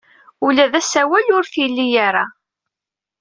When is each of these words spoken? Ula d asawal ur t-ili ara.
Ula 0.45 0.65
d 0.71 0.73
asawal 0.79 1.25
ur 1.37 1.43
t-ili 1.53 1.87
ara. 2.07 2.25